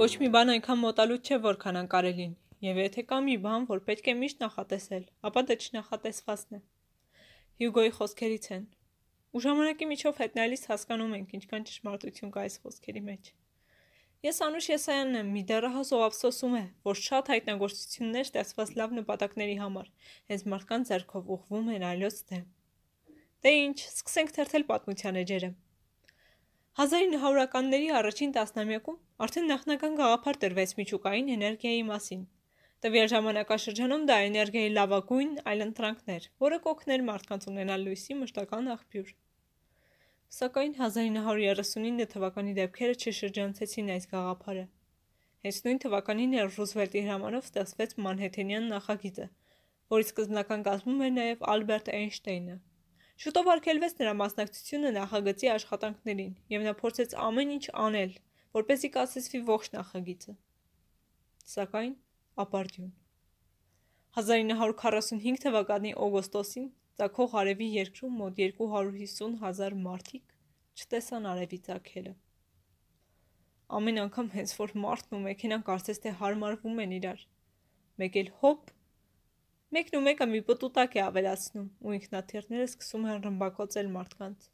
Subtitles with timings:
[0.00, 2.30] Ոչ մի բան այնքան մոտալուտ չէ, որքան անկարելին,
[2.64, 6.60] եւ եթե կա մի բան, որ պետք է միշտ նախատեսել, ապա դա չնախատեսվածն է։
[7.60, 8.64] Հյուգոյի խոսքերից են։
[9.36, 13.30] Ու ժամանակի միջով հետնայելիս հասկանում ենք, ինչքան ճշմարտություն կա այս խոսքերի մեջ։
[14.24, 19.56] Ես Անուշ Եսայանն եմ, մի դեռահաս ով ափսոսում է, որ շատ հայտնագործություններ ստեղծված լավ նպատակների
[19.60, 19.96] համար,
[20.32, 22.46] հենց մարդկանց ձեռքով ուղղվում են այլոց դեմ։
[23.44, 25.58] Դե ինչ, սկսենք թերթել պատմության էջերը։
[26.78, 32.20] 1900-ականների առաջին տասնամյակում արդեն նախնական գաղափար տրվեց միջուկային էներգիայի մասին։
[32.84, 39.10] Տվյալ ժամանակաշրջանում դա էներգիայի լավագույն այլընտրանքն էր, որը կօգներ մարդկանց ունենալ լույսի մշտական աղբյուր։
[40.38, 44.64] Սակայն 1939 թվականի դեպքերը չշրջանցեցին այս գաղափարը։
[45.44, 49.30] Հենց նույն թվականին էր Ռուզվելտի հրամանով ստեղծվեց Մանհեթենյան նախագիծը,
[49.90, 52.60] որի սկզբնական կազմում էր նաև Ալբերտ Էյնշտեյնը։
[53.20, 58.14] Շուտով արգելվեց նրա մասնակցությունը նախագծի աշխատանքներին, եւ նա փորձեց ամեն ինչ անել,
[58.56, 60.34] որպեսզի կասեցվի ողջ նախագիծը։
[61.54, 61.92] Սակայն
[62.44, 62.94] ապարդյուն
[64.20, 66.64] 1945 թվականի օգոստոսին
[67.00, 70.34] ցակող արևի երկրում մոտ 250 հազար մարդիկ
[70.80, 72.14] չտեսան արևի ցակելը։
[73.78, 77.22] Ամեն անգամ հենց որ մարդն ու մեքենան կարծես թե հարմարվում են իրար,
[78.02, 78.72] մեկ էլ հոպ
[79.70, 84.48] Մեկն ու մեկը մի պտուտակ է ավելացնում ու ինքնաթիռները սկսում են ռմբակոծել մարդկանց։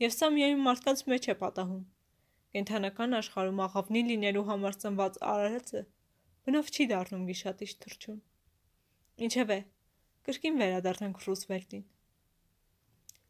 [0.00, 1.82] Եվ սա միայն մարդկանց մեջ է պատահում։
[2.56, 5.84] Կենթանական աշխարհում աղավնի լինելու համար ծնված արարածը
[6.48, 8.18] բնավ չի դառնում գիշատիչ թրջուն։
[9.28, 9.60] Ինչևէ,
[10.24, 11.86] կրկին վերադարձանք Ռուսվելտին։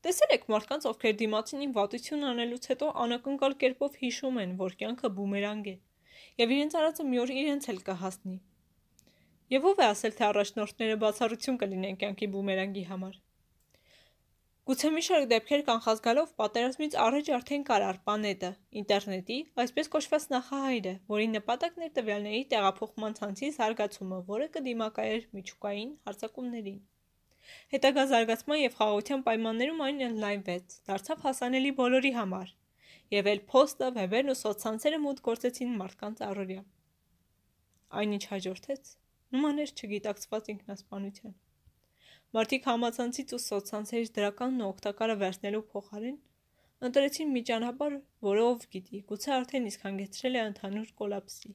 [0.06, 5.70] Տեսել եք մարդկանց, ովքեր դիմացինին վատություն անելուց հետո անակնկալ կերպով հիշում են, որ կյանքը բումերանգ
[5.74, 5.78] է,
[6.44, 8.42] եւ իրենց արածը մի օր իրենց էլ կհասնի։
[9.52, 13.16] Եվ ով է ասել, թե առաջնորդները բացառություն կլինեն կյանքի բումերանգի համար։
[14.64, 21.26] Գուցե մի շարք դեպքեր կանխազգալով պատերազմից առաջ արդեն կար Արպանետը, ինտերնետի, այսպես կոչված նախահայրը, որի
[21.34, 26.80] նպատակն էր տվյալների տեղափոխման ցանցի զարգացումը, որը կդիմակայեր միջուկային հարձակումներին։
[27.76, 32.58] Հետագա զարգացման եւ խաղաղության պայմաններում այն ընդլայնվեց, դարձավ հասանելի բոլորի համար,
[33.20, 36.68] եւ էլ փոստը, վեբերն ու սոցցանցերը մուտք գործեցին մարդկանց առօրյա։
[38.00, 38.94] Այնինչ հաջորդեց
[39.34, 41.34] նման էր չգիտակցված ինքնասպանության։
[42.34, 46.16] Մարդիկ համացանցից ու սոցցանցերից դրականն ու օգտակարը վերցնելու փոխարեն
[46.84, 47.94] ընտրեցին մի ճանապարհ,
[48.26, 51.52] որը ով գիտի, գուցե արդեն իսկ հանգեցրել է ընդհանուր կոլապսի։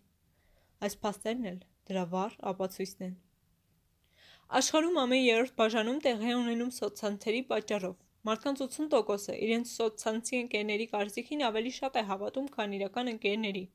[0.87, 1.59] Այս փաստերն էլ
[1.89, 3.17] դրա վառ ապացույցն են։
[4.59, 7.97] Աշխարհում ամեն երրորդ բաժանում տեղի ունենում սոցցանցերի պատճառով։
[8.29, 13.65] Մարդկանց 80%-ը իրենց սոցցանցի ընկերների կարծիքին ավելի շատ է հավատում, քան իրական ընկերների։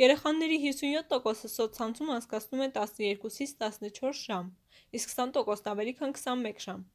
[0.00, 4.48] Երեխաների 57%-ը սոցցանցում անցկացնում են 12-ից 14 ժամ,
[5.00, 6.86] իսկ 20%-ն ավելի քան 21 ժամ։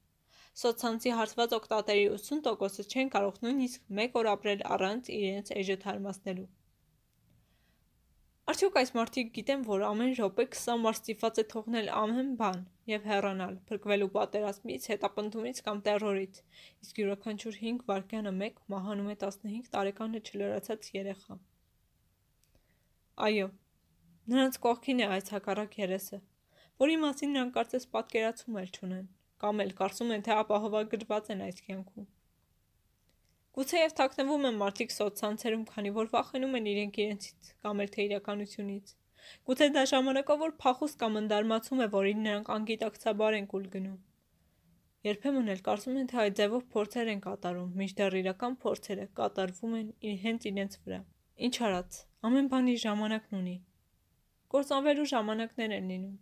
[0.63, 6.51] Սոցցանցի հարցված օգտատերի 80%-ը չեն կարող նույնիսկ մեկ օր ապրել առանց իրենց էժը թարմացնելու։
[8.51, 12.57] Արդյոք այս մարդիկ գիտեն, որ ամեն րոպե 20 մարդ ստիպված է թողնել ամեն բան
[12.91, 16.41] եւ հեռանալ, փրկվելու պատերազմից, հետապնդումից կամ terrorից,
[16.83, 21.39] իսկ յուրաքանչյուր 5 վայրկյանը 1 մահանում է 15 տարեկանը չլրացած երեխա։
[23.13, 23.47] Այո,
[24.33, 26.17] նրանց կողքին է այս հակառակ երեսը,
[26.81, 29.03] որի մասին նրանք կարծես պատկերացում էլ չունեն,
[29.43, 32.07] կամ էլ կարծում են, թե ապահովագրված են այս կյանքում։
[33.53, 38.93] Գուցեև թաքնվում են մարդիկ սոցցանցերում, քանի որ վախենում են իրենք իրենցից կամ էլ թե իրականությունից։
[39.45, 43.99] Գուցե դա ժամանակավոր փախուստ կամ ընդարմացում է, որին նրանք անգիտակցաբար են կուլ գնում։
[45.13, 49.89] Երբեմն էլ կարծում են, թե այդ ձևով փորձեր են կատարում, մինչդեռ իրական փորձերը կատարվում են
[50.25, 51.03] հենց իրենց վրա։
[51.33, 53.53] Ինչ արած, Ամեն բան իր ժամանակն ունի։
[54.53, 56.13] Կործանվելու ժամանակներ են լինում։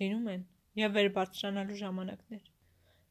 [0.00, 0.42] Լինում են
[0.80, 2.50] եւ վեր բարձրանալու ժամանակներ։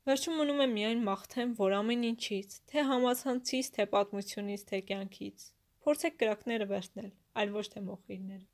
[0.10, 5.48] Վերջում մնում է միայն մաղթեմ, որ ամեն ինչից, թե համացանցից, թե պատմությունից, թե կյանքից,
[5.88, 7.12] փորձեք կրակները վերցնել,
[7.42, 8.48] այլ ոչ թե մոխիրները։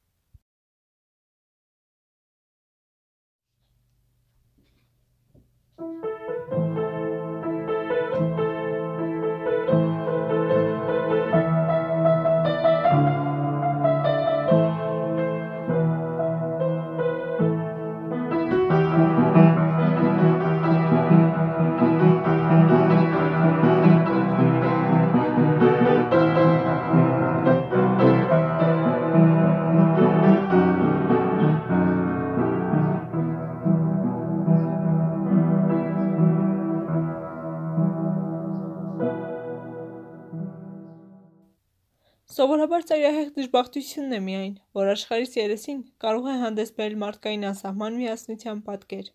[42.37, 48.59] Սովորաբար ծայրահեղ դժբախտությունն է միայն, որ աշխարհից երեսին կարող է հանդես բերել մարդկային անսահման միասնության
[48.67, 49.07] պատկեր։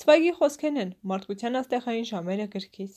[0.00, 2.96] Սվայգի խոսքերն են մարդկության աստեղային ժամերը գրքից։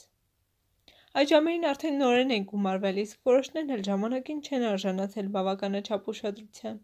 [1.22, 6.82] Այդ ժամերին արդեն նորեն են գումարվել, իսկ որոշներն էլ ժամանակին չեն արժանացել բավականաչափ ուշադրության։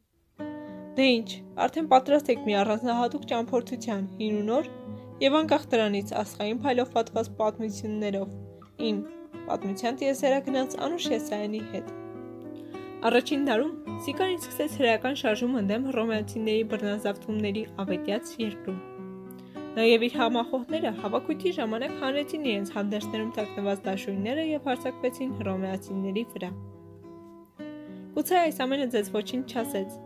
[0.94, 1.30] Դե ինչ,
[1.66, 4.72] արդեն պատրաստ եք մի առանձնահատուկ ճամփորդության, հին ու նոր,
[5.26, 8.40] եւ անկախ դրանից ասխային փայլով պատված պատմություններով,
[8.94, 9.04] իմ
[9.50, 12.03] պատմության տիեզերագնաց Անուշ Եսայանի հետ։
[13.04, 13.72] Առաջին դարում
[14.04, 18.78] Սիկարին սկսեց հրեական շարժում ընդդեմ հռոմեացիների բռնազավթումների ավետյաց երկրում։
[19.76, 26.50] Նաև իր համախոհները հավաքույթի ժամանակ հանրեցին իրենց հանդերձներում թաքնված դաշույնները եւ հարձակվեցին հռոմեացիների վրա։
[28.16, 29.98] Գուցե այս ամենը ձեզ ոչինչ չասեց,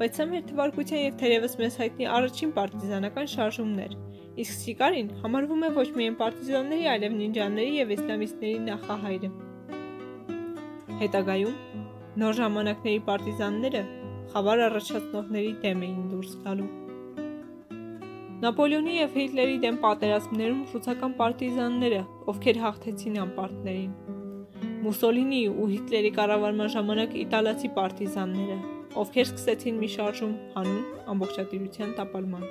[0.00, 3.98] բայց սա մեր թվարկության եւ թերևս մեզ հայտնի առաջին պարտիզանական շարժումն էր,
[4.40, 9.32] իսկ Սիկարին համարվում է ոչ միայն պարտիզանների, այլև նինջաների եւ իսլամիստների նախահայրը։
[11.02, 11.86] Հետագայում
[12.18, 13.80] նոր ժամանակների պարտիզանները
[14.32, 16.66] խավար առաջացնողների դեմ էին դուրս գալու։
[18.42, 22.00] Նապոլեոնի եւ Հիտլերի դեմ պատերազմներում ռուսական պարտիզանները,
[22.32, 23.92] ովքեր հաղթեցին անպարտներին։
[24.88, 28.58] Մուսոլինի ու Հիտլերի կառավարման ժամանակ իտալացի պարտիզանները,
[29.04, 30.84] ովքեր սկսեցին մի շարժում հանուն
[31.14, 32.46] ամբողջատիրության տապալման։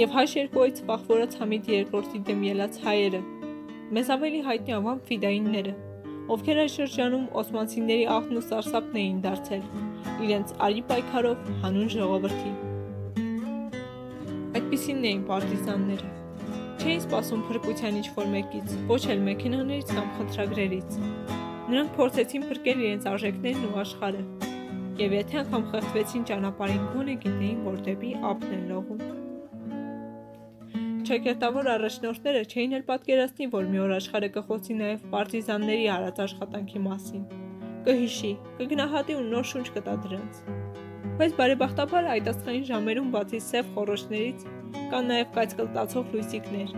[0.00, 3.22] Եվ հայ շերկոյից վախվորած Համիդ II-ի դեմ ելած հայերը,
[3.90, 5.72] մեզ ավելի հայտնի անվան ֆիդայինները,
[6.30, 9.64] ովքեր այս շրջանում օսմանցիների աղբն ու սարսափն էին դարձել
[10.26, 12.52] իրենց արի պայքարով հանուն ժողովրդի։
[14.60, 16.12] Այդպիսինն էին պարտիզանները։
[16.80, 20.98] Չէին սպասում փրկության ինչ-որ մեկից, ոչ էլ մեքենաներից կամ խնդրագրերից։
[21.70, 24.22] Նրանք փորձեցին փրկել իրենց արժեքներն ու աշխարհը։
[25.02, 29.19] Եվ եթե անգամ խեղդվեցին ճանապարհին, գոնե գիտեին, որ դեպի ափն են լողում։
[31.10, 37.28] Չեկերտավոր առաջնորդները չէին էլ պատկերացնի, որ մի օր աշխարհը կխոսի նաև պարտիզանների արած աշխատանքի մասին։
[37.88, 40.42] Կհիշի, կգնահատի ու նոր շունչ կտա դրանց
[41.20, 44.44] բայց բարեբախտաբար այդ աստղային ժամերում բացի սև խորոշներից
[44.92, 46.70] կան նաև կայծկլտացող լույսիկներ,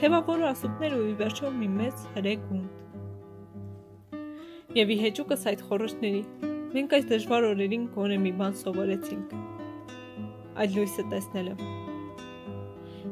[0.00, 2.72] թևավորը ասուտներ ու ի վերջո մի մեծ հրե գունդ։
[4.80, 6.22] Եվ ի հեճուկս այդ խորոշների
[6.74, 9.38] մենք այս դժվար օրերին գոնե մի բան սովորեցինք։
[10.58, 11.83] Այդ լույսը տեսնելը։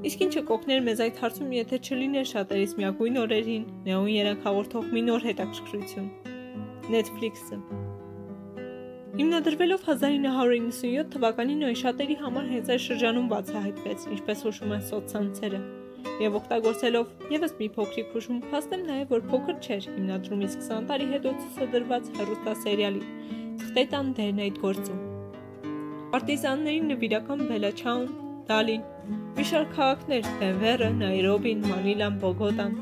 [0.03, 5.03] Իսկ ինչը կօգներ մեզ այդ հարցում, եթե չլիներ շատերիս միագույն օրերին նեոն երանգ հաղորդող մի
[5.07, 6.09] նոր հետաքրքրություն։
[6.91, 7.59] Netflix-ը
[9.13, 15.61] Հիմնադրվելով 1997 թվականին նույն շատերի համար հենց այս շրջանում բացահայտվեց, ինչպես հուշում են սոցցանցերը,
[16.25, 21.37] եւ օգտագործելով եւս մի փոքրիկ հուշում փաստեմ նաեւ որ փոքր չէր հիմնադրումից 20 տարի հետո
[21.43, 23.05] ցուցադրված հեռուստասերիալի
[23.63, 25.01] Թղթետան դերն այդ գործում։
[26.13, 28.09] Պարտիզանների նվիրական Բելաչաուն,
[28.49, 28.81] Դալին,
[29.37, 32.73] մի շարք քաղաքներ՝ Դենվերը, Նայրոբին, Մանիլան, Բոգոտան,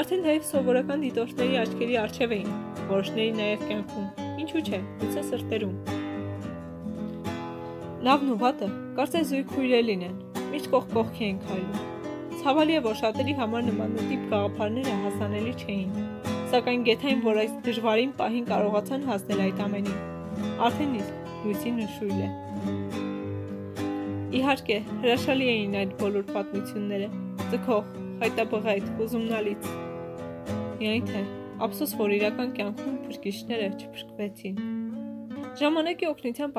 [0.00, 2.50] արդեն նաև սովորական դիտորդների աչքերի առջև էին,
[2.90, 5.72] որոշների նաև կյանքում ինչու՞ չէ, գուցե սրտերում։
[8.08, 8.68] Լավն ու վատը
[8.98, 10.18] կարծես զույգ քույրերին են,
[10.52, 11.96] միշտ կողք կողքի են քայլում։
[12.38, 15.90] Ցավալի է, որ շատերի համար նմանատիպ գաղափարները հասանելի չէին,
[16.52, 19.98] սակայն գեթային, որ այս դժվարին պահին կարողացան հասնել այդ ամենին,
[20.68, 22.30] արդեն իսկ լույսի նշույլ է։
[24.28, 27.06] Իհարկե, հրաշալի էին այդ բոլոր պատմությունները,
[27.48, 27.86] ձգող,
[28.20, 29.68] խայտաբղայտ, հուզումնալից։
[30.78, 31.22] Միայն թե
[31.64, 34.58] Ափսոս, որ իրական կյանքում փրկիչները չփրկվեցին։
[35.58, 36.54] Ժամանակի օգնությամբ